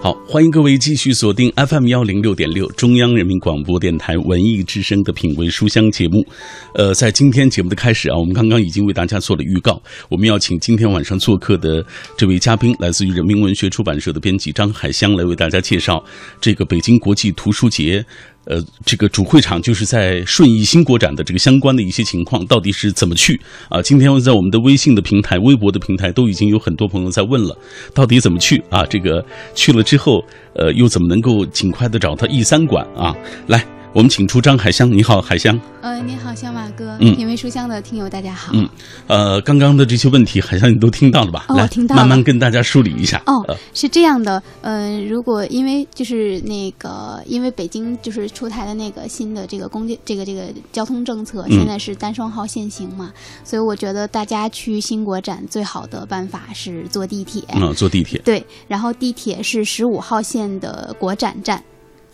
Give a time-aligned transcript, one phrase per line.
[0.00, 6.24] 好，欢迎各位继续锁定 FM 幺零六点六中央人民广播电台文艺之声的品味书香节目。
[6.72, 11.84] 呃，在今天节目的开始啊，我们刚刚已经为大家做了预告，我们要请今天晚上做客的
[12.16, 16.02] 这位嘉宾，来自于人民文学出版社的编辑张海香，来为大家介绍
[16.40, 18.04] 这个北京国际图书节。
[18.48, 23.38] 呃，这个主会场就是在顺义新国展的这个相关的一些情况，到底是怎么去
[23.68, 23.82] 啊？
[23.82, 27.56] 今天在我们的微信的平台、微博的平台都已经有很多朋友在问了，
[27.92, 28.86] 到底怎么去啊？
[28.86, 29.24] 这个
[29.54, 33.14] 去了之后，呃，又怎么能够尽快的找到 E 三馆啊？
[33.48, 33.77] 来。
[33.94, 35.58] 我们请出张海香，你好，海香。
[35.80, 36.94] 呃，你好，小马哥。
[37.00, 38.52] 嗯，品味书香的听友大家好。
[38.54, 38.68] 嗯，
[39.06, 41.46] 呃，刚刚的这些问题，海香你都听到了吧？
[41.48, 42.02] 哦，来，听到了。
[42.02, 43.16] 慢慢跟大家梳理一下。
[43.24, 53.10] 哦呃，是这样的，嗯、如果因为就是那个，因为北京就是出台的那个新的这个公这个这个交通政策，嗯现在是单双号限行嘛，
[53.42, 57.42] 所以我觉得大家去新国展最好的办法是坐地铁。
[57.54, 58.20] 嗯，坐地铁。
[58.20, 61.62] 对，然后地铁是十五号线的国展站，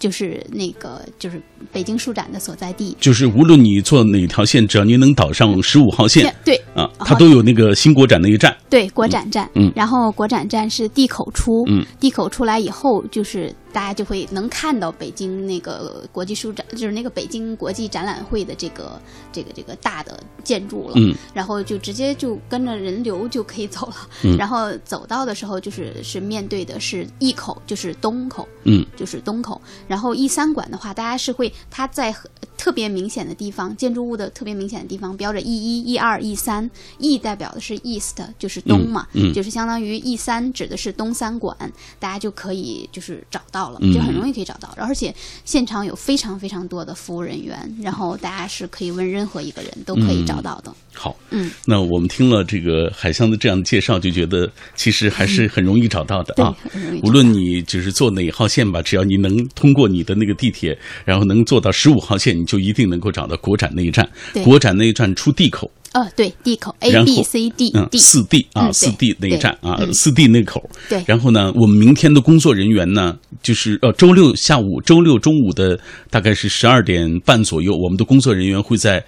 [0.05, 1.41] 就是那个就是
[1.73, 2.95] 北京书展的所在地。
[3.01, 8.55] 就是无论你坐哪条线，只要你能导上十五号线对啊，它都有那个新国展那一站。
[8.69, 9.73] 对，国展站，嗯。
[9.75, 19.01] 然后国展站是地口出，嗯，地口出来以后，就是大家就会能看到北京那个国际书展，就是那个北京国际展览会的这个
[19.33, 24.37] 这个这个大的建筑了，嗯，然后就直接就跟着人流就可以走了，嗯。
[24.37, 32.15] 然后走到的时候就是是面对的是一口，就是东口，嗯，就是东口，然后一三馆的话，大家是会它在
[32.57, 39.35] 特别明显的地方，建筑物的特别明显的地方标着 E 一、E 二、E 三，E 代表的是 East，就是东嘛，嗯嗯。
[39.35, 41.57] 就是相当于 E 三指的是东三馆，
[41.99, 43.95] 大家就可以就是找到了，嗯。
[43.95, 50.75] 就很容易可以找到，而且现场有非常非常多的服务人员，然后大家是可以问任何一个人都可以找到的。
[50.93, 56.57] 好，嗯，那我们听了这个海香的这样的介绍，就觉得其实还是很容易找到的啊。
[57.03, 64.09] 无论你就是坐哪号线吧，只要你能通过你的那个地铁，然后能坐到十五号线，你就一定能够找到国展那一站。
[64.45, 70.69] 国展那一站出地口，呃，对，，D 口 A B C D，嗯，D 四 D 啊，嗯四 D 那一站啊，四 D 那口。
[70.89, 75.79] 对然后呢，我们明天的工作人员呢，就是呃周六下午、周六中午的
[76.11, 79.03] 大概是十二点半左右，我们的工作人员会在。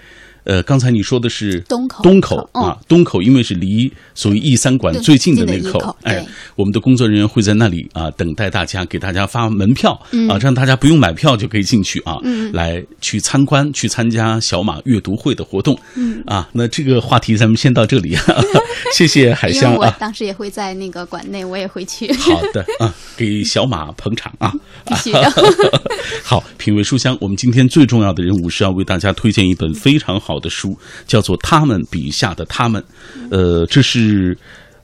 [0.46, 15.76] 呃，刚才你说的是东口东口嗯啊，东口因为是离所谓 E 三馆最近的那口近的一口，哎，我们的工作人员会在那里啊等待大家，给大家发门票嗯啊，让大家不用买票就可以进去啊，嗯来去参观、去参加小马阅读会的活动。
[15.96, 18.16] 嗯啊，那这个话题咱们先到这里，
[18.94, 19.94] 谢谢海香啊。
[19.98, 22.12] 当时也会在那个馆内，我也会去。
[22.14, 24.52] 好的啊，给小马捧场啊！
[24.86, 25.32] 必须的。
[26.22, 30.76] 好，品味书香，我们今天最重要的任务是要为大家推荐一本非常好的书，
[31.06, 32.82] 叫做《他们笔下的他们》。
[33.30, 34.36] 呃，这是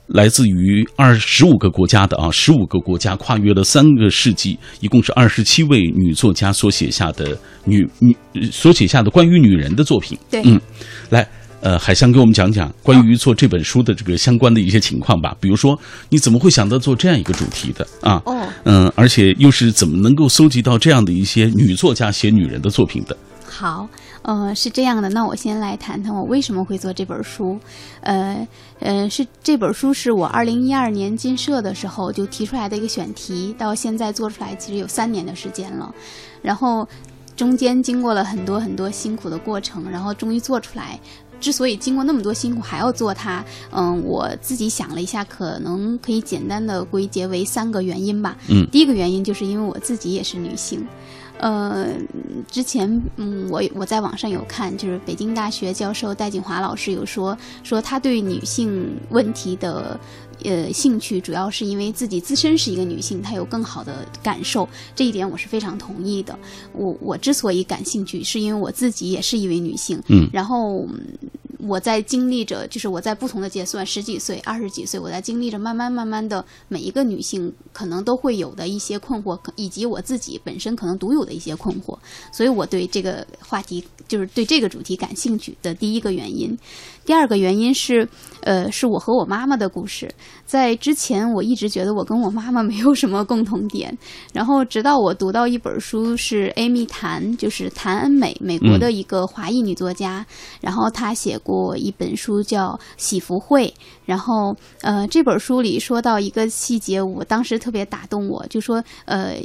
[0.07, 8.15] 来自于二十五个国家的啊，十五个国家，跨越了三个世纪，一共是二十七位女作家所写下的女女
[8.51, 10.17] 所写下的关于女人的作品。
[10.29, 10.59] 对嗯，
[11.09, 11.27] 来。
[11.65, 15.33] 呃，海香给我们讲讲关于做这本书的这个相关的一些情况吧。
[15.39, 18.21] 比如说，你怎么会想到做这样一个主题的啊？
[18.25, 23.15] 哦嗯，而且又是怎么能够搜集到这样的一些女作家写女人的作品的？
[23.47, 23.87] 好，
[24.23, 27.59] 呃，是这样的，那我先来谈谈我为什么会做这本书。
[28.01, 28.47] 呃，
[28.79, 35.93] 呃，是这本书是我二零一二年进社的时候就提出来的一个选题，到现在做出来其实有三年的时间了，
[36.41, 36.87] 然后
[37.35, 40.99] 中间经过了很多很多辛苦的过程，然后终于做出来。
[41.41, 48.37] 之所以经过那么多辛苦还要做它，嗯，我自己想了一下，可能可以简单的归结为三个原因吧。
[48.47, 50.87] 嗯第一个原因就是因为我自己也是女性，
[51.43, 51.89] 呃，
[52.49, 59.99] 之前嗯，我我在网上有看，就是北京大学教授戴锦华老师有说，说他对女性问题的
[60.45, 66.39] 呃兴趣，主要是因为自己自身是一个女性，她有更好的感受，这一点我是非常同意的。
[66.71, 70.87] 我我之所以感兴趣，是因为我自己也是一位女性，嗯然后。
[71.65, 81.97] 我在经历着，就是我在不同的阶段，十几岁、二十几岁，我在经历着慢慢慢慢的每一个女性可能都会有的一些困惑，以及我自己本身可能独有的一些困惑，
[82.31, 86.57] 所以我对这个话题，就是对这个主题感兴趣的第一个原因。
[87.05, 88.07] 第二个原因是，
[88.41, 90.09] 呃，是我和我妈妈的故事。
[90.45, 93.95] 在之前，我一直觉得我跟我妈妈没有什么共同点，
[94.31, 100.25] 然后直到我读到一本书，是 Amy 谭，就是谭恩美，美国的一个华裔女作家，
[100.61, 103.67] 然后她写过一本书叫《喜福会》，
[104.05, 109.35] 然后呃，这本书里说到一个细节，我当时特别打动我，就说呃，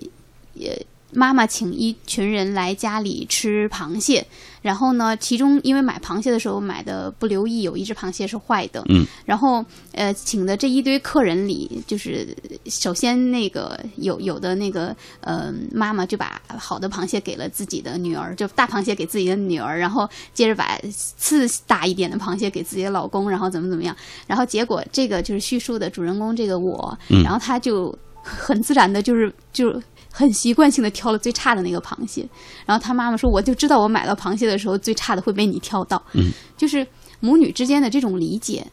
[0.55, 0.87] 也。
[1.11, 4.27] 妈妈请一群人来家里吃螃蟹，
[4.61, 23.97] 然后呢，其中因为买螃蟹的时候买的不留意，有一只螃蟹是坏的，嗯，然后呃，请的这一堆客人里，就是首先那个有有的那个呃妈妈就把好的螃蟹给了自己的女儿，就大螃蟹给自己的女儿，然后接着把次大一点的螃蟹给自己的老公，然后怎么怎么样，
[24.27, 27.23] 然后结果这个就是叙述的主人公这个我，嗯。
[27.23, 29.83] 然后他就很自然的就是就。
[30.19, 32.29] 很习惯性的挑了最差的那个螃蟹，
[32.67, 36.85] 然后他妈妈说：“我就知道我买到螃蟹的时候最差的会被你挑到。”嗯，就是
[37.21, 38.67] 母女之间的这种理解，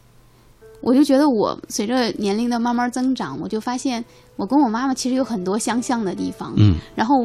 [0.82, 4.04] 我就觉得我随着年龄的慢慢增长，我就发现
[4.36, 6.54] 我跟我妈妈其实有很多相像的地方。
[6.58, 7.16] 嗯，然后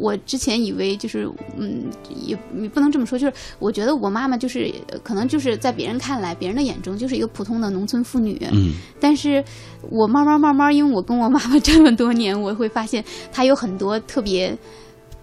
[0.00, 1.84] 我之前以为就是嗯，
[2.24, 8.38] 也也不能这么说，就是我觉得我妈妈就是呃可能就是在别人看来，别人的眼中就是一个普通的农村妇女。
[8.52, 9.42] 嗯但是
[9.90, 14.56] 我慢慢慢慢，因为我跟我妈妈这么多年，我会发现她有很多特别。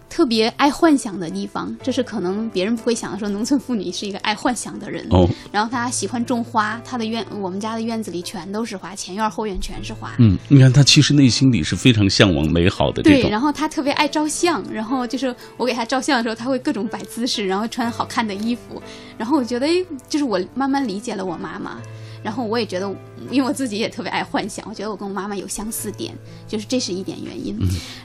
[0.09, 3.19] 特别爱幻想的地方，这是可能别人不会想的。
[3.19, 10.13] 说农村妇女是一个爱幻想的人，哦然后她喜欢种花，她的院我们家的院子里全都是花，前院后院全是花。
[10.19, 18.81] 嗯，你看她其实内心里是非常向往美好的这对，然后她特别爱照相，然后就是我给她照相的时候，她会各种摆姿势，然后穿好看的衣服，
[19.17, 21.81] 然后我觉得，哎，就是我慢慢理解了我妈妈，
[22.25, 22.87] 然后我也觉得，
[23.29, 26.11] 因为我自己也特别爱幻想，我觉得我跟我妈妈有相似点，
[26.47, 27.55] 就是这是一点原因。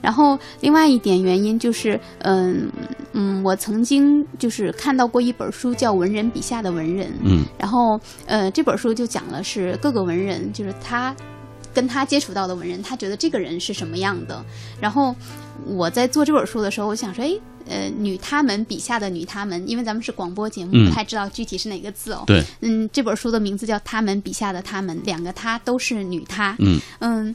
[0.03, 2.71] 然后另外一点原因就是，嗯
[3.15, 11.17] 嗯，我曾经就是看到过一本书叫《文人笔下的文人》，嗯然后呃这本书就讲了是各个文人，就是他
[11.73, 14.45] 跟他接触到的文人，他觉得这个人是什么样的。
[14.79, 15.17] 然后
[15.65, 17.41] 我在做这本书的时候，我想说，哎。
[17.67, 20.89] 呃，女他们笔下的女他们，因为咱们是广播节目，嗯。
[20.89, 22.25] 不太知道具体是哪个字哦。
[22.27, 26.57] 对，嗯，这本书的名字叫《他们笔下的他们》，两个她都是女她。
[26.59, 26.81] 嗯。
[27.01, 27.35] 嗯，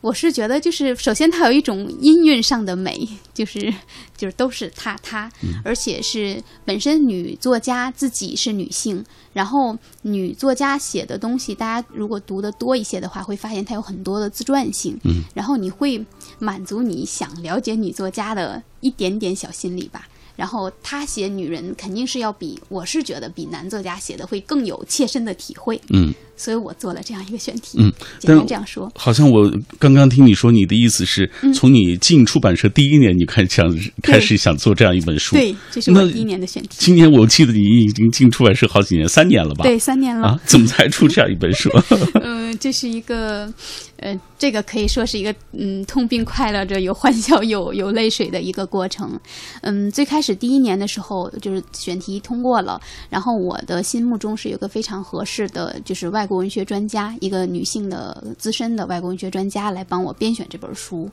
[0.00, 3.72] 我是觉得就是首先它有一种音韵上的美，就是
[4.16, 5.30] 就是都是她她，
[5.64, 16.04] 而且是本身女作家自己是女性，然后女作家写的东西，大家如果读的多一些的话，会发现它有很多的自传性，嗯，然后你会
[16.38, 20.06] 满足你想了解女作家的一点点小心理吧。
[20.34, 26.12] 然后他写女人肯定是要比我是觉得比男作家写的会更有切身的体会，嗯。
[26.34, 27.78] 所以我做了这样一个选题。
[27.78, 28.90] 嗯，简但单这样说。
[28.96, 29.48] 好像我
[29.78, 35.36] 刚刚听你说，你的意思是嗯从你进出版社第一年，你开始想开始想做这样一本书。
[35.36, 36.70] 对，这是我第一年的选题。
[36.78, 39.62] 今年我记得你已经进出版社好几年，三年了吧？
[39.62, 40.28] 对，三年了。
[40.28, 41.70] 啊，怎么才出这样一本书？
[42.24, 43.52] 嗯、这是一个，
[43.96, 49.18] 呃，这个可以说是一个，嗯，痛并快乐着，有欢笑， 有有泪水的一个过程。
[49.62, 52.80] 嗯，最开始第一年的时候，就是选题通过了，
[53.10, 61.10] 然后我的心目中是有个非常合适的，就是外国文学专家，一个女性的资深的外国文学专家来帮我编选这本书。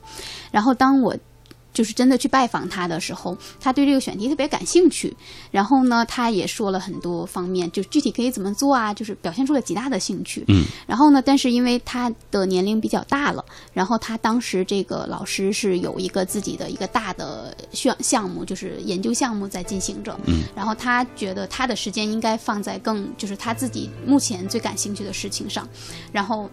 [0.52, 1.16] 然后当我
[1.72, 5.16] 就是真的去拜访他的时候，他对这个选题特别感兴趣。
[5.50, 10.44] 然后呢，他也说了很多方面，就具体可以怎么做啊，就是表现出了极大的兴趣。
[10.48, 10.64] 嗯。
[10.86, 20.18] 然后呢，但是因为他的年龄比较大了，然后他当时这个老师是有一个自己的一个大的项项目，就是研究项目在进行着。
[20.26, 20.42] 嗯。
[20.54, 25.68] 然后他觉得他的时间应该放在更就是他自己目前最感兴趣的事情上，
[26.12, 26.50] 然后。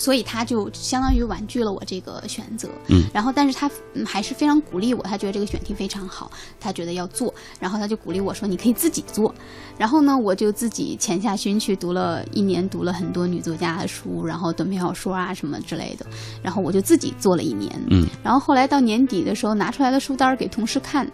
[0.00, 9.34] 所以他就相当于婉拒了我这个选择，嗯，然后但是他嗯还是非常鼓励我，他觉得这个选题非常好，他觉得要做，然后他就鼓励我说你可以自己做，
[9.76, 16.06] 然后呢我就自己潜下心去读了一年，读了很多女作家的书，然后短篇小说啊什么之类的，
[16.42, 21.06] 然后我就自己做了一年，嗯，然后后来到年底的时候拿出来的书单儿给同事看，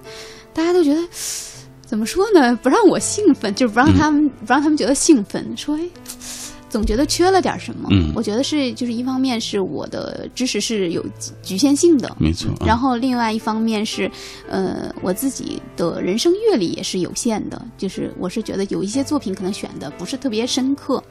[0.55, 1.03] 大家都觉得
[1.85, 5.83] 怎么说呢，不让我兴奋，就是不让他们、不让他们觉得兴奋，说哎。
[6.69, 8.13] 总觉得缺了点什么，嗯。
[8.15, 11.05] 我觉得是就是一方面是我的知识是有
[11.43, 12.51] 局限性的，没错。
[12.53, 14.11] 啊然后另外一方面是，
[14.49, 21.03] 呃，我自己的人生阅历也是有限的，就是我是觉得有一些作品可能选的不是特别深刻，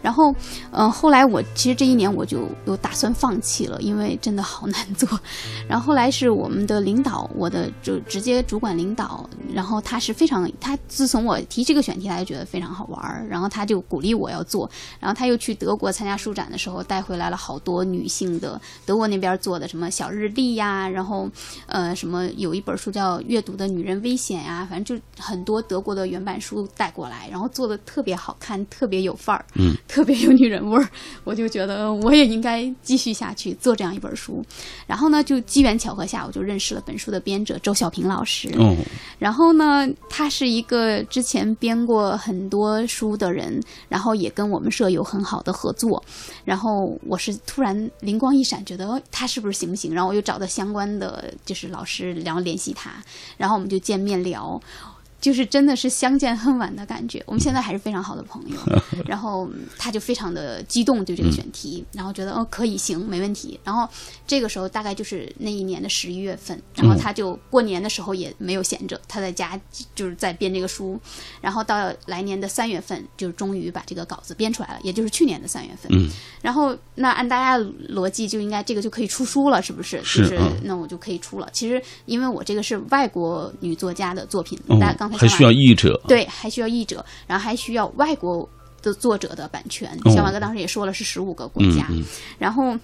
[0.00, 0.34] 然后，
[0.70, 5.08] 呃，后来我其实这一年我就有打算放弃了，因为真的好难做。
[5.68, 14.70] 然后后来是我们的领导，我的就直接主管领导，然后他是非常，他自从我提这个选题，他就觉得非常好玩儿，然后他就鼓励我要做，
[15.02, 21.28] 然后他又去德国参加书展的时候，带回来了好多女性的德国那边做的什么小日历呀，然后
[21.66, 30.88] 呃什么有一本书叫《阅读的女人危险》呀，反正就很多德国的原版书带过来，然后做的特别好看，特别有范儿，嗯，特别有女人味儿，
[31.24, 34.44] 我就觉得我也应该继续下去做这样一本书。
[34.86, 38.48] 然后呢，就机缘巧合下，我就认识了本书的编者周小平老师。
[38.56, 38.76] 哦，
[39.18, 46.02] 然后呢，他是一个之前编过很多书的人，然后也跟我们社有很好的合作。
[46.44, 49.92] 然后我是突然灵光一闪，觉得他是不是行不行？
[49.94, 52.92] 然后我又找到相关的就是老师，然后联系他，
[53.36, 54.60] 然后我们就见面聊。
[55.22, 58.56] 就是真的是相见恨晚的感觉，我们现在还是非常好的朋友。
[59.06, 59.48] 然后
[59.78, 63.58] 他就非常的激动对这个选题，然后觉得哦可以行没问题。
[63.62, 63.88] 然后
[64.26, 69.58] 这个时候大概就是那一年的十一月份，然后他就过年的时候也没有闲着，他在家
[69.94, 71.00] 就是在编这个书。
[71.40, 75.88] 然后到来年的三月份，就终于把这个稿子编出来了，也就是去年的三月份。
[76.40, 79.98] 然后那按大家逻辑就应该这个就可以出书了，是不是？
[79.98, 81.48] 就是那我就可以出了。
[81.52, 85.11] 其实因为我这个是外国女作家的作品，大家刚。
[85.18, 88.48] 还需要译者，对，还需要译者，然后还需要外国
[88.82, 89.98] 的作者的版权。
[90.06, 91.86] 小马哥当时也说了是十五个国家，
[92.38, 92.76] 然后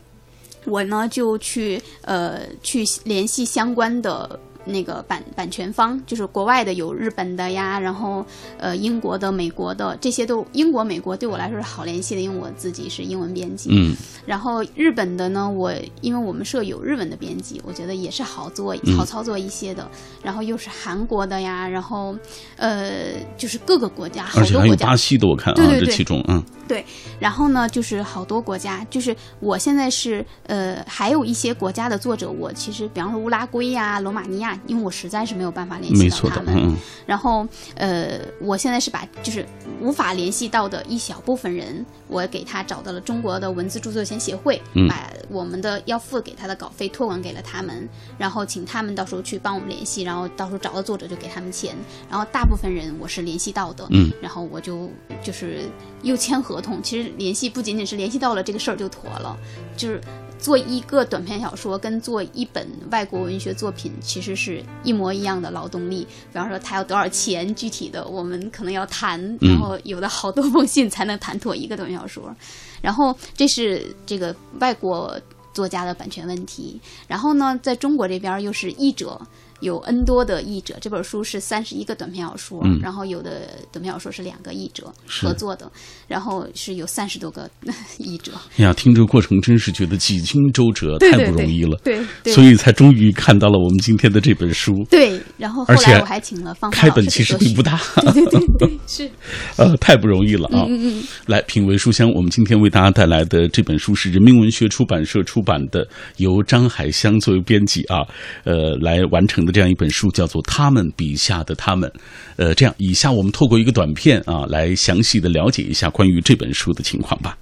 [0.64, 4.38] 我呢就去呃去联系相关的。
[4.68, 8.24] 那个版版权方就是国外的，有日本的呀，然后
[8.58, 13.70] 呃英国的、美国的这些都英国、美国对我来说是好联系的，因为我自己是英文编辑。
[13.72, 13.96] 嗯。
[14.26, 15.72] 然后日本的呢，我
[16.02, 19.88] 因为我们社有日文的编辑，我觉得也是好做、好操作一些的。
[20.22, 22.14] 然后又是韩国的呀，然后
[22.56, 24.86] 呃就是各个国家，好多国家。
[24.88, 26.42] 巴西的我看啊，这其中嗯。
[26.68, 26.84] 对，
[27.18, 34.57] 然后呢就是好多国家，就是我现在是呃还有一些国家的作者，我其实比方说乌拉圭呀、罗马尼亚。
[34.66, 37.46] 因为我实在是没有办法联系到他们，然后
[37.76, 39.44] 呃，我现在是把就是
[39.80, 47.88] 无法联系到的一小部分人，我给他找到了中国的文字著作权协会，把我们的要付给他的稿费托管给了他们，
[48.18, 51.74] 然后请他们到时候去帮我们联系，然后到时候找到作者就给他们钱，
[52.10, 54.90] 然后大部分人我是联系到的，嗯，然后我就
[55.22, 55.62] 就是
[56.02, 59.36] 又签合同，其实联系不仅仅是联系到了这个事儿就妥了，
[59.76, 60.00] 就是。
[60.38, 66.06] 做一个短篇小说跟做一本外国文学作品其实是一模一样的劳动力。
[66.32, 72.34] 比方说他要多少钱，具体的我们可能要谈，然后有的好多封信才能谈妥一个短篇小说。
[72.80, 75.20] 然后这是这个外国
[75.52, 76.80] 作家的版权问题。
[77.06, 79.20] 然后呢，在中国这边又是译者。
[79.60, 85.68] 有 N 多的译者，这本书是三十一个短篇小说，然后有的短篇小说是两个译者合作的，
[86.06, 87.50] 然后是有三十多个
[87.98, 88.32] 译者。
[88.56, 91.76] 哎呀，听这个过程真是觉得几经周折，太不容易了。
[91.82, 92.00] 对，
[92.32, 94.72] 所以才终于看到了我们今天的这本书。
[94.88, 97.80] 对，然后后来我还请了方开本其实并不大。
[98.14, 99.10] 对对对，是。
[99.58, 100.66] 呃，太不容易了啊！
[100.68, 101.04] 嗯嗯。
[101.26, 105.84] 来，品味书香，我们今天为大家带来的这本书是人民文学出版社出版的，
[106.18, 108.06] 由张海香作为编辑啊，
[108.44, 109.47] 呃，来完成。
[109.52, 111.88] 这样一本书叫做《他们笔下的他们》，
[112.36, 117.36] 呃，这样，以下我们透过一个短片啊，来详细的了解一下关于这本书的情况吧。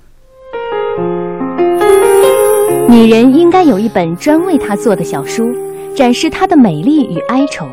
[2.88, 5.42] 女人应该有一本专为她做的小书，
[5.94, 7.66] 展示她的美丽与哀愁。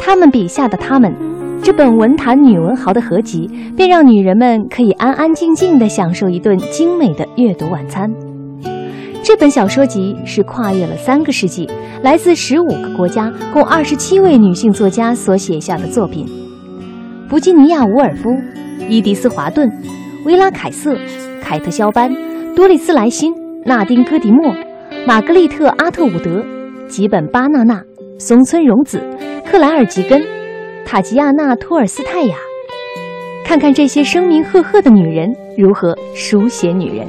[0.00, 1.14] 他们笔下的他们，
[1.62, 8.29] 这本文坛女文豪的合集，便让女人们可以安安静静的享受一顿精美的阅读晚餐。
[9.30, 11.64] 这本小说集是跨越了三个世纪，
[12.02, 16.26] 来自十五个国家，共二十七位女性作家所写下的作品。
[17.28, 18.28] 弗吉尼亚·伍尔夫、
[18.88, 19.70] 伊迪丝·华顿、
[20.24, 20.96] 薇拉·凯瑟、
[21.40, 22.12] 凯特·肖班、
[22.56, 23.32] 多丽丝·莱辛、
[23.64, 24.52] 纳丁·戈迪莫、
[25.06, 26.44] 玛格丽特·阿特伍德、
[26.88, 27.80] 吉本·巴纳纳、
[28.18, 29.00] 松村荣子、
[29.46, 30.20] 克莱尔·吉根、
[30.84, 32.34] 塔吉亚娜·托尔斯泰雅。
[33.44, 37.06] 看看这些声名赫赫的女人如何书写女人。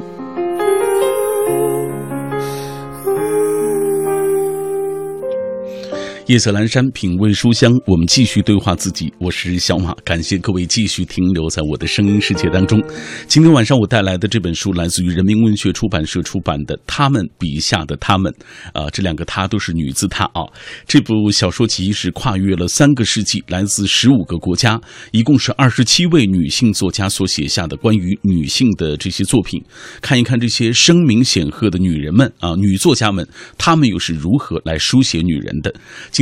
[6.32, 9.12] 夜色阑珊，品味书香，我们继续对话自己。
[9.18, 12.82] 我是小马，感谢各位继续停留在我的声音世界当中。
[13.28, 18.32] 今天晚上我带来的这本书来自于人民文学出版社出版的《他们笔下的他们》，
[18.72, 20.40] 啊，这两个“她”都是女字她啊。
[20.86, 29.62] 这部小说集是跨越了三个世纪，来自十五个国家，一共是二十七位女性作家所写下的关于女性的这些作品。
[30.00, 35.70] 看一看这些声名显赫的女人们啊，女作家们，她们又是如何来书写女人的？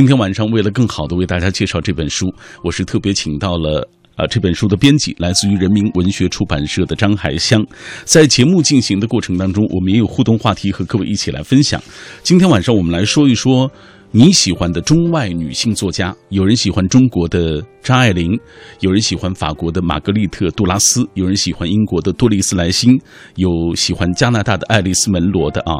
[0.01, 7.63] 今天晚上，为了更好的为大家介绍这本书，我是特别请到了啊这本书的编辑，来自于人民文学出版社的张海香。
[8.03, 11.79] 在节目进行的过程当中，我们也有互动话题和各位一起来分享。
[12.23, 13.71] 今天晚上，我们来说一说
[14.13, 16.13] 你喜欢的中外女性作家。
[16.29, 17.63] 有人喜欢中国的。
[17.83, 18.39] 张爱玲，
[18.81, 22.95] 有人喜欢法国的玛格丽特·杜拉斯，有人喜欢英国的多丽丝·莱辛，
[23.37, 25.73] 有喜欢加拿大的爱丽丝·门罗的啊。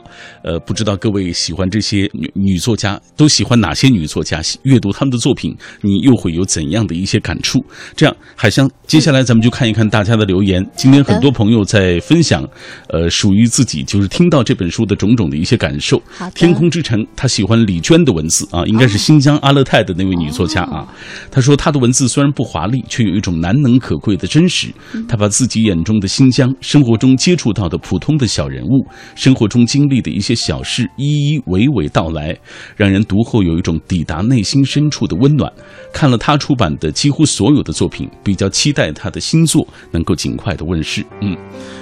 [0.44, 4.42] 呃，不知道各位喜欢这些女女作家，都喜欢哪些女作家？
[4.64, 7.64] 阅读他们的作品，你又会有怎样的一些感触？
[7.96, 10.68] 这样，海香，接下来咱们就看一看大家的留言。
[10.76, 12.44] 今天很多朋友在分享，
[12.90, 16.02] 呃，属于自己就是听到这本书的种种的一些感受。
[16.10, 18.21] 好天空之城，他喜欢李娟的文。
[18.22, 20.88] 文字啊，应该是新疆阿勒泰的那位女作家啊。
[21.32, 24.72] 她说，她的文字虽然不华丽，却有一种难能可贵的真实。
[25.08, 28.86] 她把自己眼中的新疆，生活中接触到的普通的小人物，
[29.16, 32.38] 生活中经历的一些小事，一一娓娓道来，
[32.76, 35.52] 让人读后有一种抵达内心深处的温暖。
[35.92, 41.04] 看了她出版的几乎所有的作品，比较期待她的新作能够尽快的问世。
[41.22, 41.36] 嗯，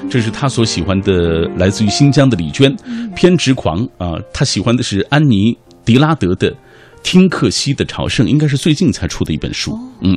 [0.09, 2.73] 这是她所喜欢的来自于新疆的李娟，
[3.15, 5.53] 偏执狂啊，她喜欢的是安妮·
[5.89, 6.51] 迪拉德的
[7.01, 9.75] 《听克西的朝圣》，应该是最近才出的一本书。
[10.01, 10.15] 嗯，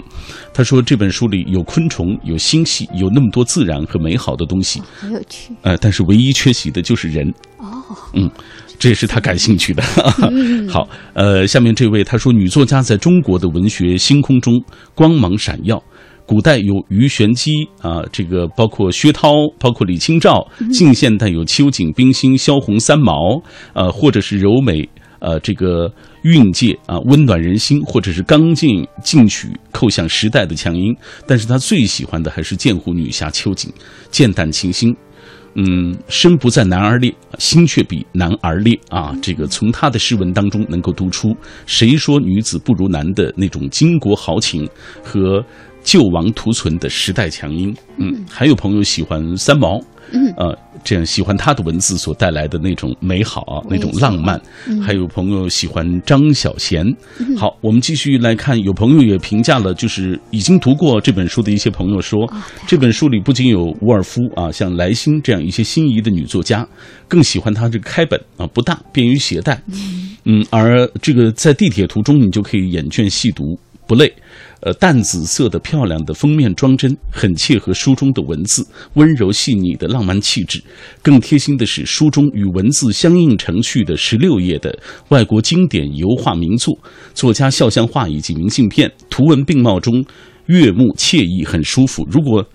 [0.53, 4.83] 他说这本书里有昆虫，有星系，有那么多自然和美好的东西。
[5.01, 5.55] 很有趣。
[5.63, 7.27] 呃，但是唯一缺席的就是人。
[7.57, 7.73] 哦，
[8.13, 8.31] 嗯，
[8.79, 9.83] 这也是他感兴趣的。
[10.69, 14.63] 好，呃，下面这位他说，女作家在中国的文学星空中
[14.95, 15.83] 光芒闪耀。
[16.27, 17.51] 古代有鱼玄机
[17.81, 24.89] 啊，这个包括薛涛，包括李清照；近现代有秋瑾、冰心、萧红、三毛，呃，或者是柔美，
[25.23, 25.89] 呃，这个
[26.25, 30.93] 韵界啊，温暖人心，或者是刚劲进取，扣响时代的强音。
[31.29, 33.73] 但是他最喜欢的还是剑湖女侠秋瑾，
[34.11, 34.95] 剑胆琴心。
[35.55, 39.15] 嗯，身不在男儿烈，心却比男儿烈啊！
[39.23, 41.37] 这个从他的诗文当中能够读出
[41.67, 44.67] “谁说女子不如男”的那种巾帼豪情
[45.05, 45.45] 和
[45.85, 47.73] 救亡图存的时代强音。
[47.99, 49.79] 嗯，还有朋友喜欢三毛，
[50.11, 54.41] 嗯，呃，这样喜欢他的文字所带来的那种美好啊，那种浪漫。
[54.83, 56.85] 还有朋友喜欢张小娴。
[57.37, 62.31] 好，我们继续来看，有朋友也评价了，就是已经读过这本书的一些朋友说，
[62.67, 66.67] 这本书里不仅有伍尔夫啊，像莱辛这样一些心仪的女作家，
[67.09, 69.63] 更喜欢它这个开本啊，不大，便于携带。
[70.25, 74.13] 嗯，而这个在地铁途中，你就可以眼倦细读，不累。
[74.65, 78.65] 呃，淡紫色的漂亮的封面装帧，很切合书中的文字，
[78.95, 80.63] 温柔细腻的浪漫气质。
[81.03, 84.79] 更贴心的是，书中与文字相映成趣的十六页的
[85.09, 86.79] 外国经典油画名作、
[87.13, 90.05] 作家肖像画以及明信片，图文并茂中
[90.47, 92.07] 悦目惬意，很舒服。
[92.09, 92.47] 如果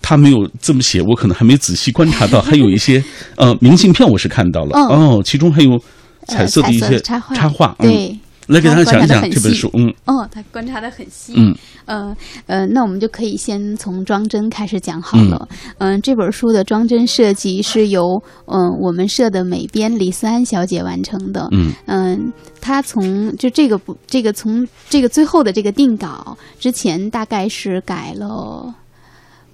[0.00, 3.02] 他没有这么写，我可能还没仔细观察到，还有一些
[3.34, 5.82] 呃明信片我是看到了哦，其中还有
[6.28, 8.16] 彩色的一些插画，插画，对。
[8.50, 11.54] 来给大家讲讲这本书，嗯，哦，他观察的很细，嗯，
[11.84, 12.16] 呃
[12.46, 21.72] 呃，那我们就可以先从装帧开始讲好了，嗯，这本书的装帧设计是由嗯我们社的美编李思安小姐完成的，嗯。
[21.86, 28.74] 嗯，她从就这个不这个从这个最后的这个定稿之前大概是改了。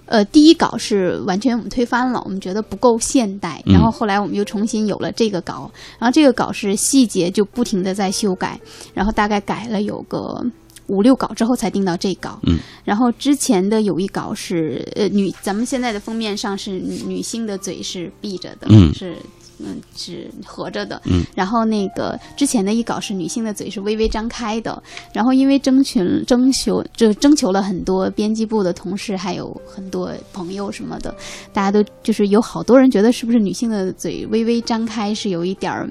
[0.07, 3.61] 呃，第一稿是完全我们推翻了，我们觉得不够现代。
[3.65, 8.59] 然后后来我们又重新有了这个稿，然后这个稿是细节就不停的在修改，
[8.93, 10.43] 然后大概改了有个
[10.87, 12.39] 五六稿之后才定到这稿。
[12.43, 19.15] 嗯，然后之前的有一稿是呃女，咱们现在的封面上是女女性的嘴是闭着的，嗯是。
[19.59, 21.01] 嗯，是合着的。
[21.05, 24.81] 嗯，然后那个之前的一稿是女性的嘴是微微张开的。
[25.13, 31.15] 然后因为征询、征求，就征求了很多编辑部的同事，还有很多朋友什么的，
[31.51, 35.89] 大家都就是有好多人觉得是不是女性的嘴微微张开是有一点儿。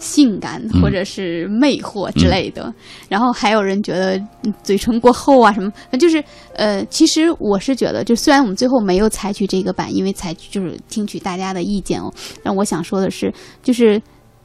[0.00, 2.72] 性感或者是魅惑之类的，
[3.08, 4.20] 然后还有人觉得
[4.62, 12.10] 嘴唇过厚啊什么，就是呃，其实我是觉得，就虽然我们最后没有采取这个版，因为采取就是听取大家的意见哦，
[12.42, 13.32] 但我想说的是，
[13.62, 14.00] 就是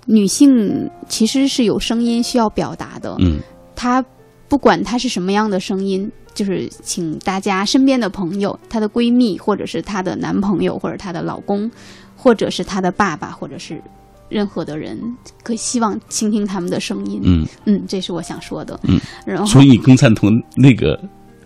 [0.05, 3.39] 女性其实是有声音需要表达的，嗯，
[3.75, 4.03] 她
[4.49, 11.71] 不管她是什么样的声音，就是请大家身边的朋友、她的闺蜜，或者是她的男朋友，或者她的老公，
[12.17, 13.81] 或者是她的爸爸，或者是。
[14.29, 14.99] 任何的人
[15.43, 17.45] 可以希望倾听他们的声音，嗯。
[17.65, 20.99] 嗯，这是我想说的，嗯，然后所以你更赞同那个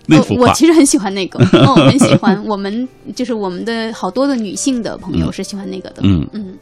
[0.06, 0.48] 那幅画？
[0.48, 2.44] 我其实很喜欢那个， 我很喜欢。
[2.46, 6.28] 我们就是我们的好多的女性的朋友是喜欢那个的，嗯。
[6.34, 6.58] 嗯。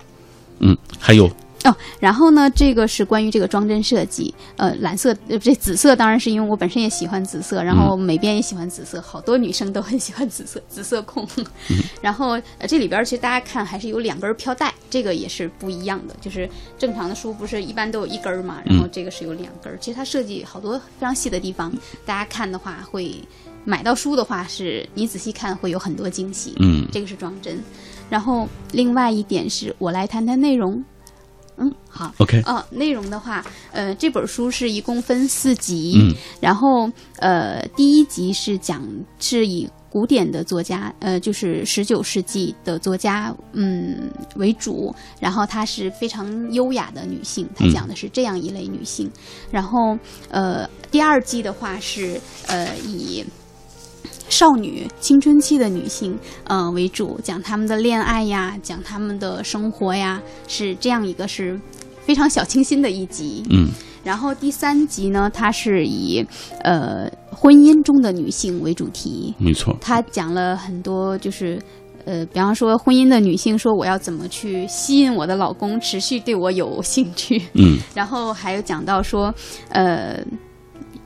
[0.59, 1.29] 嗯，还有。
[1.67, 4.33] 哦，然后呢，这个是关于这个装帧设计。
[4.55, 11.27] 呃，蓝色，呃，这紫色当然是因为我本身也喜欢紫色，然后美编也喜欢紫色，好多女生都很喜欢紫色，紫色控。
[12.01, 16.15] 然后呃，这里边其实大家看还是有两根飘带，这个也是不一样的。
[16.21, 16.49] 就是
[16.79, 19.77] 正常的书不是一般都有一根嘛，然后这个是有两根。
[19.81, 21.69] 其实它设计好多非常细的地方，
[22.05, 23.13] 大家看的话会
[23.65, 26.53] 买到书的话，是你仔细看会有很多惊喜。
[26.59, 27.61] 嗯，这个是装帧。
[28.09, 30.81] 然后另外一点是我来谈谈内容。
[31.57, 32.41] 嗯，好，OK。
[32.45, 38.81] 哦，内容的话，呃，这本书是一共分四集，嗯，然后呃，第一集是讲
[39.19, 49.11] 是以古典的作家，呃，就是十九世纪的作家，嗯为主，然后她是非常优雅的女性，她讲的是这样一类女性，
[49.49, 49.97] 然后
[50.29, 53.25] 呃，第二季的话是呃以。
[54.29, 61.59] 少女青春期的女性，呃为主，讲她们的恋爱呀，讲她们的生活呀，是这样一个是
[62.05, 63.43] 非常小清新的一集。
[63.49, 63.69] 嗯，
[64.03, 66.25] 然后第三集呢，它是以
[66.63, 71.61] 呃婚姻中的女性为主题，没错，它讲了很多就是。
[72.09, 79.33] 呃，比方说婚姻的女性说我要怎么去吸引我的老公持续对我有兴趣，嗯 然后还有讲到说，
[79.67, 80.17] 呃，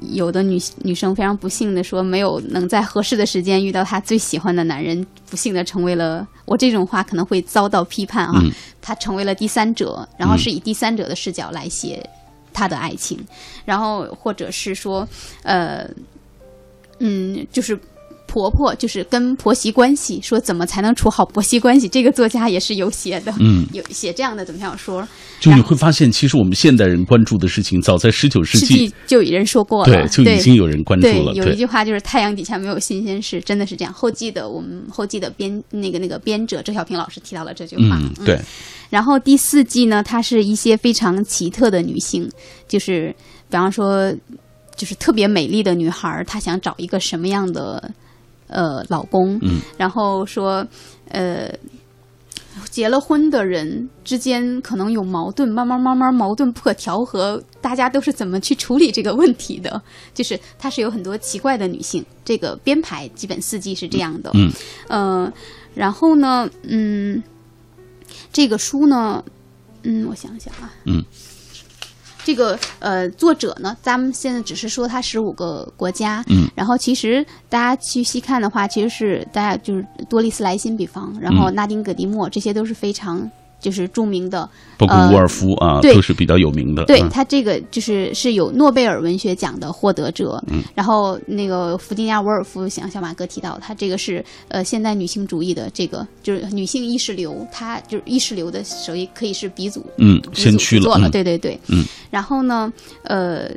[0.01, 12.03] 有的女女生非常不幸的说，没有能在合适的时间遇到她最喜欢的男人，不幸的成为了我这种话可能会遭到批判啊，嗯她成为了第三者，然后是以第三者的视角来写
[12.51, 13.19] 她的爱情，
[13.63, 15.07] 然后或者是说，
[15.43, 15.87] 呃，
[16.99, 17.79] 嗯，就是。
[18.31, 21.89] 婆婆就是跟婆媳关系，说怎么才能处好婆媳关系？
[21.89, 25.05] 这个作家也是有写的，嗯，有写这样的怎么样说。
[25.41, 31.33] 就你会发现，其实我们现代人关注的事情，早在十九世世纪纪就有人说过了，对就已经有人关注对，了。
[31.33, 33.93] 有一句话就是“太阳底下没有新鲜事”，真的是这样。
[33.93, 37.99] 后记的我们后记的编那个那个编者周小平老师提到了这句话。
[37.99, 38.39] 嗯，对，
[38.89, 42.29] 然后第四季呢，它是一些非常奇特的女性，
[42.69, 43.13] 就是
[43.49, 44.13] 比方说，
[44.77, 47.91] 就是特别美丽的女孩儿，她想找一个什么样的
[48.51, 50.65] 呃老公，嗯，然后说
[51.09, 51.51] 呃。
[52.69, 59.81] 结了婚的人之间可能有矛盾，慢慢慢慢矛盾不可调和，大家都是怎么去处理这个问题的？
[60.13, 64.51] 就是它是有很多奇怪的女性，这个编排基本四季是这样的，嗯，
[64.89, 65.33] 呃，
[65.73, 67.23] 然后呢，嗯，
[68.33, 69.23] 这个书呢，
[69.83, 71.03] 嗯，我想想啊，嗯，
[72.23, 81.55] 这个呃，作者呢，咱们现在只是说他十五个国家，嗯，然后其实大家去细看的话，其实是大家就是多丽斯莱辛比方，然后嗯。
[81.55, 83.29] 纳丁葛迪莫，这些都是非常
[83.61, 86.83] 就是著名的，包括沃尔夫啊，对都是比较有名的。
[86.83, 103.49] 嗯对他这个就是是有诺贝尔文学奖的获得者，嗯然后那个弗吉尼亚·沃尔夫，像小马哥提到，他这个是呃现代女性主义的这个就是女性意识流，他就是意识流的首也可以是鼻祖，嗯，先驱做了，嗯对对对，嗯，然后呢，呃。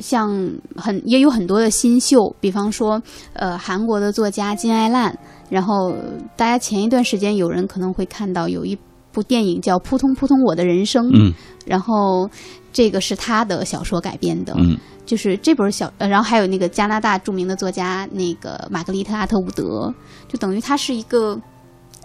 [0.00, 0.30] 像
[0.76, 5.12] 很也有很多的新秀，比方说，呃，韩国的作家金爱烂，
[5.50, 5.92] 然后
[6.36, 8.78] 大家前一段时间有人可能会看到有一
[9.12, 11.32] 部电影叫《扑通扑通我的人生》，嗯。
[11.66, 12.28] 然后
[12.72, 14.76] 这个是他的小说改编的，嗯。
[15.06, 19.92] 就是这本小，呃，然后还有那个加拿大著名的作家那个玛格丽特·阿特伍德，
[20.28, 21.36] 就等于他是一个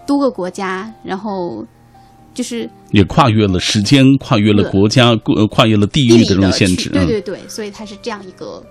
[0.08, 1.64] 多个国家，然后
[2.34, 6.90] 就是也跨越了时间，跨越了国家，呃跨越了地域的这种限制。
[6.94, 7.06] 嗯。
[7.06, 8.64] 对对对，所以它是这样一个，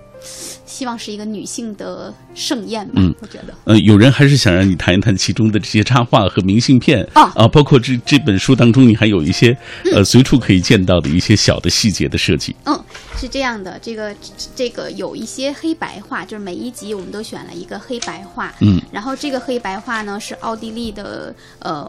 [0.65, 3.13] 希望是一个女性的盛宴吧，嗯。
[3.21, 3.53] 我觉得。
[3.65, 7.07] 呃，有人还是想让你谈一谈其中的这些插画和明信片。
[7.15, 7.21] 哦。
[7.35, 9.55] 啊，包括这这本书当中，你还有一些
[9.93, 12.55] 呃随处可以见到的一些小的细节的设计。
[12.65, 12.83] 嗯，
[13.15, 14.13] 是这样的，这个
[14.55, 21.87] 这个有一些黑白画，就是每一集我们都选了一个黑白画，嗯，然后这个黑白画呢是奥地利的呃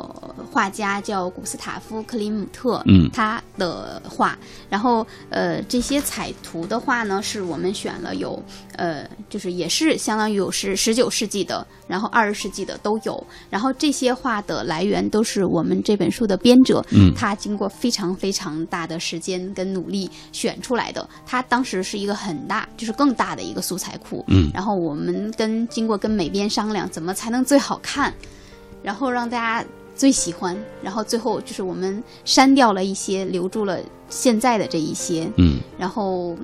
[0.52, 3.10] 画家叫古斯塔夫·克林姆特，嗯。
[3.12, 4.36] 他的画，
[4.68, 8.25] 然后呃这些彩图的话呢是我们选了有
[8.76, 21.08] 呃就是也是相当于有十十九世纪的，然后二十世纪的都有，然后这些画的来源都是我们这本书的编者，嗯他经过非常非常大的时间跟努力选出来的。
[21.26, 24.24] 他当时是一个很大，就是更大的一个素材库。
[24.28, 28.12] 嗯然后我们跟经过跟美编商量，怎么才能最好看，
[28.82, 36.36] 然后让大家最喜欢，然后最后就是我们删掉了一些，留住了现在的这一些，嗯然后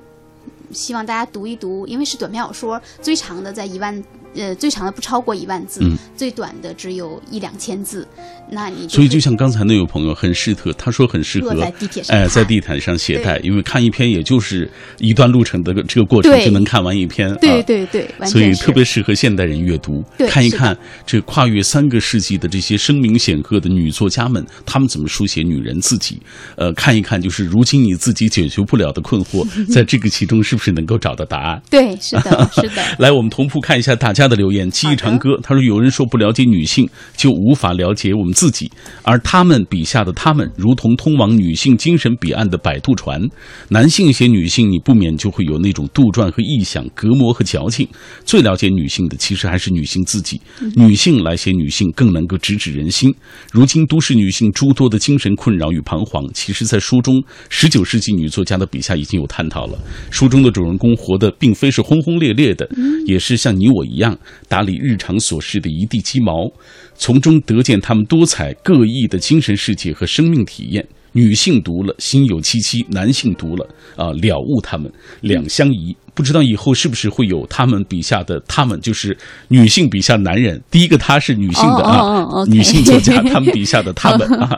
[0.71, 4.03] 希望大家读一读，因为是短篇小说，最长的在一万。
[4.35, 5.97] 呃，最长的不超过一万字，嗯。
[6.15, 8.07] 最短的只有一两千字，
[8.49, 12.29] 那你所以就像刚才那位朋友很适合，他说很适合在地铁上哎，看。
[12.29, 14.69] 在地毯上携带，因为看一篇也就是
[14.99, 17.63] 一段路程的这个过程就能看完一篇，对啊。
[17.65, 26.21] 对对，完所以特别适合现代人阅读，看一看这跨越三个世纪的这些声名显赫的女作家们，她们怎么书写女人自己，
[26.55, 31.61] 呃，看一看就是如今你自己解决不了的困惑， 在这个其中是不是能够找到答案？
[31.69, 34.69] 对，是的，是的， 来，我们同步看一下大家的留言。
[34.69, 38.71] 记忆长歌，他说有人说不了解女性就无法了解我们自己，
[39.03, 43.21] 而他们笔下的他们，如同通往女性精神彼岸的摆渡船。
[43.69, 47.87] 男性写女性，你不免就会有那种杜撰和臆想、隔膜和矫情。
[48.25, 50.41] 最了解女性的，其实还是女性自己。
[50.75, 53.13] 女性来写女性，更能够直指人心。
[53.51, 59.77] 如今都市女性诸多的精神困扰与彷徨，其实在书中，十九世纪女作家的笔下已经有探讨了。
[60.09, 62.69] 书中的主人公活的并非是轰轰烈烈的，
[63.05, 64.12] 也是像你我一样
[64.47, 66.51] 打理日常琐事的一地鸡毛，
[66.95, 70.87] 从中得见他们多彩各异的精神世界和生命体验。
[71.15, 75.95] 女性读了心有戚戚，男性读了啊了悟他们两相宜。
[76.13, 80.61] 不知道以后是不是会有他们笔下的他们，就是女性笔下男人。
[80.69, 84.49] 第一个他是女性的啊，女性作家，他们笔下的他们啊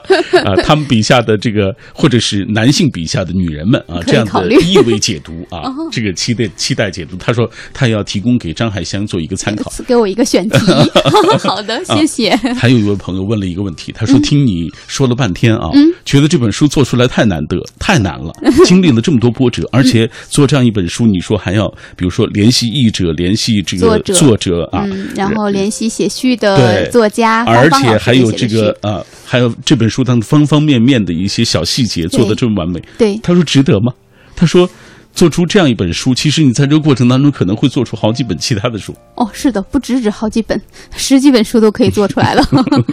[0.43, 7.15] 啊，他们笔下的这个或者是男性笔下的女人们啊，这样的意味解读啊， 这个期待期待解读。
[7.17, 9.71] 他说他要提供给张海香做一个参考。
[9.87, 10.57] 给我一个选题。
[11.39, 12.35] 好的，谢谢。
[12.55, 18.31] 还有一位朋友问了一个问题，他说：“听你说了半天啊，嗯觉得这本书做出来太难得，太难了，
[18.65, 33.93] 经历了这么多波折，而且做这样一本书，你说还要比如说联系译者，联系这个作者啊，嗯，然后联系写序的作家，而且还有这个啊，还有这本书当中方方面面的一些小细节做的这么完美，对他说值得吗？
[34.35, 34.67] 他说。”
[35.15, 38.93] 做出这样一本书，其实你在这个过程当中可能会做出好几本其他的书。
[39.15, 42.43] 哦，是的，不止止好几本， 十几本书都可以做出来了。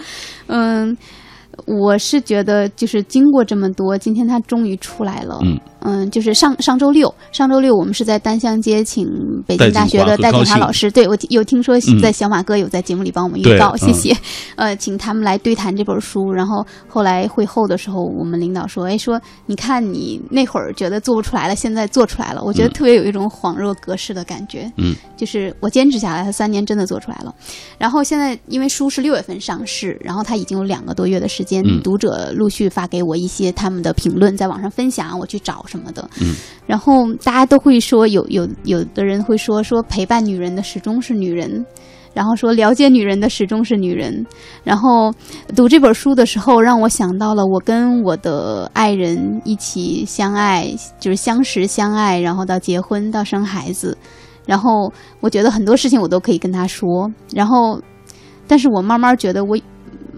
[0.47, 0.95] 嗯，
[1.67, 5.37] 我是觉得就是经过这么多，今天他终于出来了。
[5.43, 9.07] 嗯嗯，就是上上周六，上周六我们是在丹香街请
[9.45, 14.17] 北京大学的戴锦华老师，对我有听说嗯在小马哥有在节目里帮我们预告，谢嗯谢。
[14.55, 24.71] 呃，请他们来对谈这本书，然后后来会后的时候，我们领导说，哎，说你看你那会儿觉得做不出来了，现在做出来了，我觉得特别有一种恍若隔世的感觉。
[24.77, 27.33] 嗯，就是我坚持下来，他三年真的做出来了。
[27.77, 36.07] 然后现在因为书是六月份上市，然后他已经有两个多月的时间，嗯读者陆续发给我一些他们的评论，在网上分享，我去找什么的。
[36.21, 36.35] 嗯，
[36.67, 41.65] 然后大家都会说，有有有的人会说说陪伴女人的始终是女人。
[42.13, 44.23] 然后说了解女人的始终是女人，
[44.63, 45.11] 然后
[45.55, 53.97] 读这本书的时候，让我想到了我跟我的爱人一起相爱，就是相识相爱，然后到结婚到生孩子，
[54.45, 57.81] 然后我觉得很多事情我都可以跟他说，然后，
[58.47, 59.57] 但是我慢慢觉得我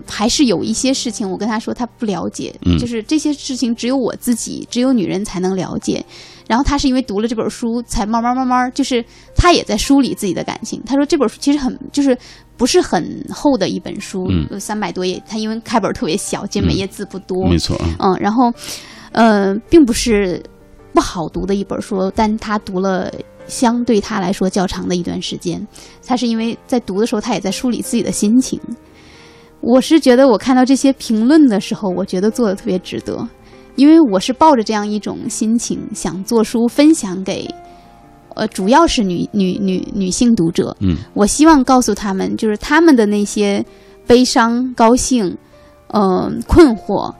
[0.07, 6.03] 还是有一些事情我跟他说他不了解，嗯就是这些事情只有我自己，只有女人才能了解。
[6.47, 9.03] 然后他是因为读了这本书，才慢慢慢慢，就是
[9.35, 10.79] 他也在梳理自己的感情。
[10.85, 12.15] 他说这本书其实很就是
[12.55, 15.19] 不是很厚的一本书，嗯三百多页。
[15.27, 18.53] 他因为开本特别小，其实每页字不多，没错啊，嗯，然后，
[19.11, 20.39] 呃，并不是
[20.93, 23.11] 不好读的一本书，但他读了
[23.47, 25.59] 相对他来说较长的一段时间。
[26.05, 28.59] 他是因为在读的时候，他也在梳理自己的心情。
[29.65, 33.27] 我是觉得，我看到这些评论的时候，我觉得做的特别值得，
[33.75, 37.49] 因为我是抱着这样一种心情，想做书分享给，
[38.35, 40.77] 呃，主要是女女女女性读者。
[40.81, 43.65] 嗯，我希望告诉他们，就是他们的那些
[44.05, 45.35] 悲伤、高兴，
[45.87, 47.11] 嗯、困惑，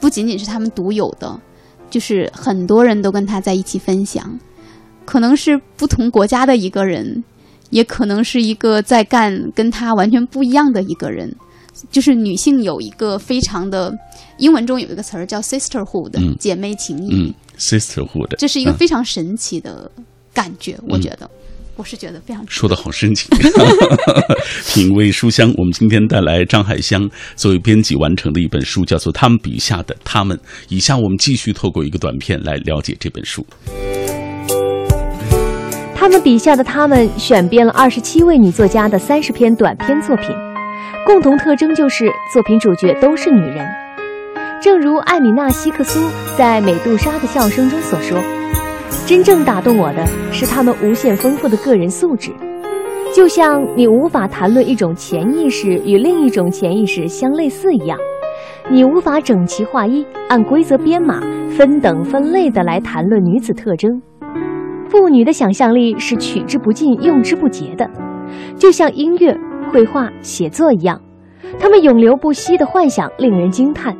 [0.00, 1.40] 不仅仅是他们独有的，
[1.88, 4.36] 就是很多人都跟他在一起分享，
[5.04, 7.22] 可能是不同国家的一个人，
[7.70, 11.34] 也可能是一个在干跟他完全不一样的一个人。
[11.92, 13.96] 就是女性有一个非常的，
[14.38, 19.88] 英文中有一个词儿叫 sisterhood，、嗯姐妹情谊，嗯，sisterhood，这是一个嗯非常神奇的
[20.34, 21.30] 感觉，我觉得，
[21.76, 23.30] 我是觉得非常说的好深情，
[24.74, 25.54] 品味书香。
[25.56, 30.36] 我们今天带来张海香作为编辑完成的一本书，叫做《他们笔下的他们》。
[30.68, 33.46] 以下我们继续透过一个短片来了解这本书。
[36.00, 40.28] 他们笔下的他们选编了二十七位女作家的三十篇短篇作品，
[41.04, 43.66] 共同特征就是作品主角都是女人。
[44.62, 45.98] 正如艾米娜·希克苏
[46.36, 48.16] 在《美杜莎的笑声》中所说
[49.06, 52.30] ：“真正打动我的是她们无限丰富的个人素质，
[53.12, 57.98] 就像你无法谈论一种潜意识与另一种潜意识相类似一样，
[58.70, 64.00] 你无法整齐划一、按规则编码、分等分类的来谈论女子特征。”
[64.88, 67.88] 妇女的想象力是取之不尽、用之不竭的，
[68.56, 69.36] 就像音乐、
[69.70, 71.00] 绘画、写作一样，
[71.58, 73.96] 她们永流不息的幻想令人惊叹。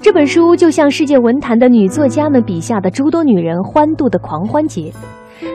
[0.00, 4.92] 这本书就像世界文坛的女作家们笔下的诸多女人欢度的狂欢节，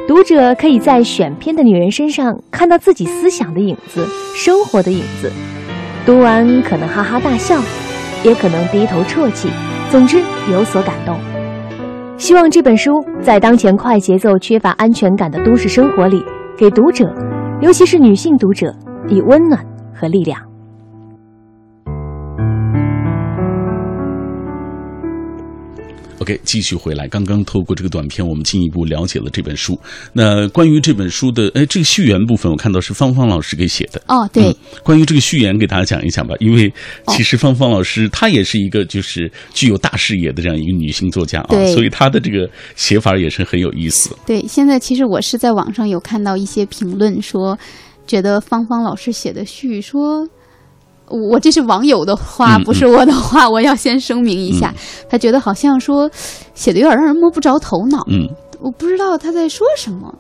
[0.08, 5.32] 读者可以在选篇的女人身上看到自己思想的影子、生活的影子。
[6.06, 7.60] 读完可能哈哈大笑，
[8.24, 9.50] 也可能低头啜泣，
[9.89, 10.21] 总之
[10.52, 11.35] 有所感动。
[12.17, 16.23] 希望这本书在当前快节奏、缺乏安全感的都市生活里，
[16.58, 17.13] 给读者，
[17.62, 18.73] 尤其是女性读者，
[19.10, 19.62] 以温暖
[19.93, 20.39] 和力量。
[26.26, 27.08] OK，继续回来。
[27.08, 29.80] 刚刚透过这个短片，我们进一步了解了这本书。
[30.12, 34.02] 那关于这本书的，哎，这个序言部分，我看到是芳芳老师给写的。
[34.08, 36.34] 哦，对，嗯，关于这个序言，给大家讲一讲吧。
[36.40, 36.74] 因为
[37.10, 44.18] 其实芳芳老师她也是一个就是具有大视野的这样一个女性作家啊，所以她的这个写法也是很有意思。
[44.26, 47.56] 对，现在其实我是在网上有看到一些评论说，
[48.08, 50.28] 觉得芳芳老师写的序说。
[51.08, 54.74] 我这是网友的话，嗯不是我的话，我要先声明一下。
[55.10, 56.10] 他觉得好像说
[56.54, 58.06] 写的有点让人摸不着头脑。
[58.10, 58.28] 嗯
[58.62, 60.13] 我不知道他在说什么。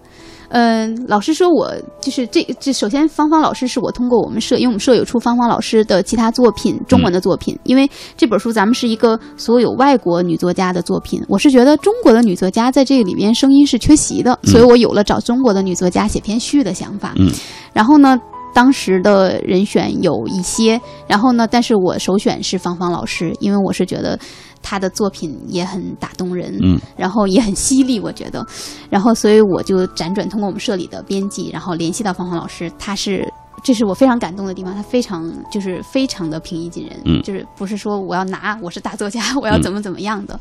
[0.49, 7.57] 嗯，老师说我就是这这，首先芳芳老师是我通过我们社，因为我们社有出芳芳老师的其他作品，中文的作品。
[7.63, 17.13] 因为这本书咱们是一个所有外国女作家的作品，我是觉得中国的女作家在这个里面声音是缺席的，所以我有了找中国的女作家写篇序的想法。
[17.17, 17.31] 嗯，
[17.73, 18.17] 然后呢，
[18.55, 24.17] 当时的人选有一些，然后呢，但是我首选是芳芳老师，因为我是觉得。
[24.67, 28.43] 她的作品也很打动人，嗯，然后也很犀利，我觉得，
[28.89, 33.31] 然后所以我就辗转通过我们社里的编辑，然后联系到芳芳老师，她是。
[33.65, 40.39] 这是我非常感动的地方，他非常就是非常的平易近人，嗯就是不是说我要拿我是大作家， 我要怎么怎么样的。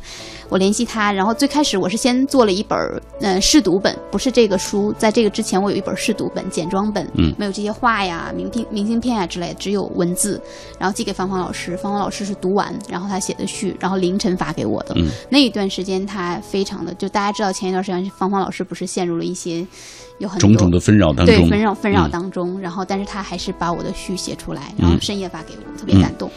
[0.51, 2.79] 我联系他，然后最开始我是先做了一本
[3.23, 10.39] 呃试读本，不是这个书，在这个之前我有一本试读本简装本，嗯没有这些画呀、明信明信片啊之类的，只有文字，
[10.79, 14.95] 然后寄给芳芳老师，芳芳老师是读完，然后他写的序，然后凌晨发给我的。
[14.99, 19.67] 嗯那一段时间他非常的，就大家知道前一段时间芳芳老师不是陷入了一些
[20.19, 22.11] 有很多种种的纷扰当中，对纷扰纷扰嗯。
[22.11, 26.31] 当中，然后但是他还是把我的序写出来，然后嗯深夜发给我，特别感动。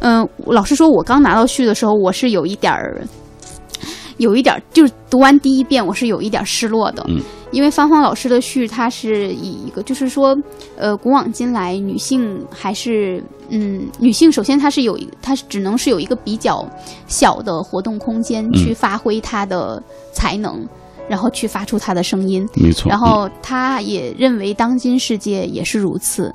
[0.00, 3.02] 嗯、老实说，我刚拿到序的时候，我是有一点儿，
[4.16, 7.04] 有一点儿，就是读完第一遍，我是有一点儿失落的。
[7.08, 7.20] 嗯。
[7.50, 10.36] 因为芳芳老师的序，它是以一个，就是说，
[10.76, 16.62] 呃，古往今来，女性还是，嗯，女性首先她是有一，她是只能是有一个比较
[17.06, 18.52] 小的活动空间嗯。
[18.52, 20.62] 去发挥她的才能，
[21.08, 22.46] 然后去发出他的声音。
[22.54, 22.88] 没错。
[22.88, 26.34] 然后他也认为当今世界也是如此。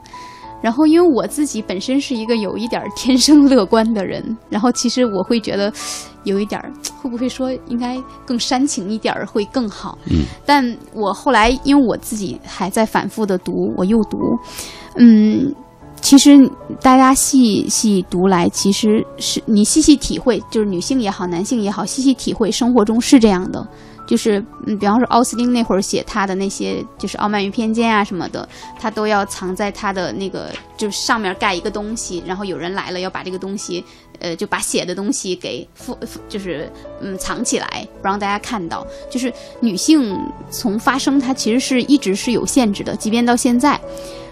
[0.61, 5.69] 然后，因为我自己本身是一个有一点儿天生乐观的人， 然后其实我会觉得，
[6.23, 9.97] 有一点儿会不会说应该更煽情一点儿会更好。
[10.09, 14.17] 嗯，但我后来因为我自己还在反复的读，我又读，
[14.95, 15.53] 嗯，
[15.99, 16.49] 其实
[16.81, 23.67] 大家细细读来，其实是你细细体会，就是女性也好，男性也好，细细体会生活中是这样的。
[24.05, 28.47] 就是嗯，比方说奥斯汀那会儿写他的那些，就是《傲慢与偏见》啊什么的，
[28.79, 33.83] 他都要藏在他的那个，就是上面盖一个东西，然后有人来了要把这个东西，
[34.19, 36.69] 呃，就把写的东西给附，就是
[37.01, 38.85] 嗯藏起来，不让大家看到。
[39.09, 43.79] 就是女性从发生，她其实是一直是有限制的，即便到现在。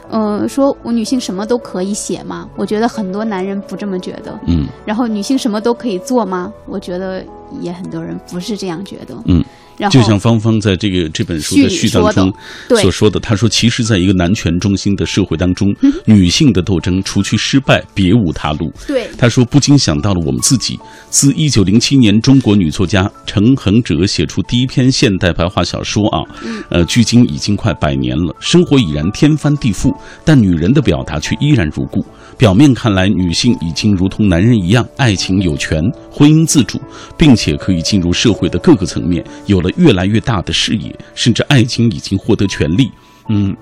[0.10, 2.46] 呃，说我女性什么都可以写吗？
[2.58, 4.38] 我觉得很多男人不这么觉得。
[4.46, 6.52] 嗯然后女性什么都可以做吗？
[6.68, 7.24] 我觉得
[7.62, 9.16] 也很多人不是这样觉得。
[9.26, 9.42] 嗯，
[9.82, 12.32] 然后就像芳芳在这个这本书的序当中
[12.80, 18.72] 所说的，她说，其实，在一个男权中心的社会当中，嗯女性的斗争除去失败，别无他路。
[18.86, 20.80] 对他说，不禁想到了我们自己。
[21.10, 26.22] 自一九零七年，中国女作家陈恒哲写出第一篇现代白话小说啊，
[26.70, 28.36] 呃，距今已经快百年了。
[28.40, 29.92] 生活已然天翻地覆，
[30.24, 32.06] 但女人的表达却依然如故。
[32.42, 36.82] 表面看来，女性已经如同男人一样，爱情有权，婚姻自主，
[37.16, 42.90] 并且可以进入社会的各个层面，有了越来越大的视野，甚至爱情已经获得权利。
[43.30, 43.56] 嗯。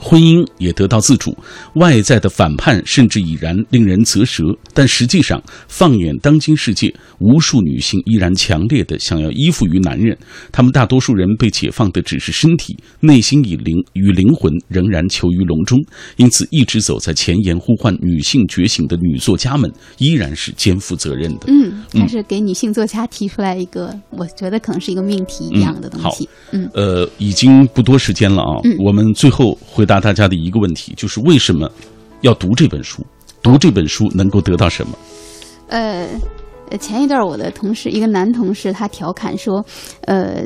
[0.00, 1.36] 婚姻也得到自主，
[1.74, 4.44] 外在的反叛甚至已然令人啧舌。
[4.72, 10.16] 但实际上，放眼当今世界，无数女性依然强烈的想要依附于男人。
[10.50, 15.78] 她们大多数人被解放的只是身体，内心以灵与灵魂仍然囚于笼中。
[16.16, 21.46] 因此，一直走在前沿呼唤女性觉醒的女作家们，依然是肩负责任的。
[21.48, 26.26] 嗯，他是给女性作家提出来一个，我觉得可能是一个命题一样的东西。
[26.52, 28.60] 嗯，呃，已经不多时间了啊。
[28.64, 31.68] 嗯我们最后回答大家的一个问题，就是为什么
[32.20, 33.04] 要读这本书？
[33.42, 34.96] 读这本书能够得到什么？
[35.66, 36.08] 呃，
[36.78, 39.64] 前一段我的同事，一个男同事，他调侃说，
[40.02, 40.44] 呃，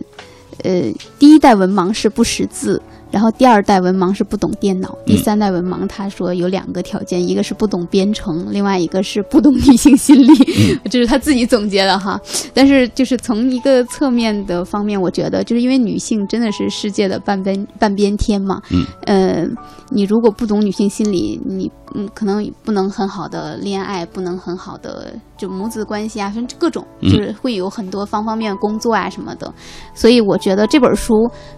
[0.63, 2.81] 呃，第一代文盲是不识字。
[3.15, 10.35] 然后第二代文盲是不懂电脑，第三代文盲他说有两个条件，一个是不懂编程，另外一个是不懂女性心理，
[10.91, 12.21] 这是他自己总结的哈。
[12.53, 19.47] 但是就是从一个侧面的方面，我觉得就是因为女性真的是世界的半边半边天嘛，嗯，呃，
[19.91, 29.53] 你如果不懂女性心理，你嗯可能不能很好的恋爱，不能很好的就母子关系啊，甚至各种嗯就是会有很多方方面面工作啊什么的。
[29.95, 31.15] 所以我觉得这本书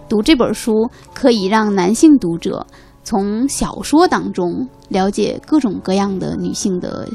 [0.07, 2.65] 读这本书可以让男性读者
[3.03, 7.07] 从小说当中了解各种各样的女性的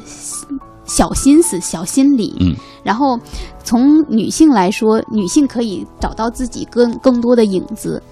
[0.84, 2.36] 小心思、小心理。
[2.40, 3.18] 嗯，然后
[3.62, 8.02] 从女性来说，女性可以找到自己更更多的影子。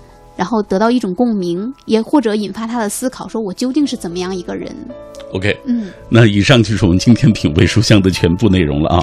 [0.40, 4.74] 然后得到一种共鸣，也或者引发他的思考，说我究竟是怎么样一个人
[5.34, 5.90] ？OK，嗯。
[6.08, 8.96] 那以上就是我们今天品味书香的全部内容了啊。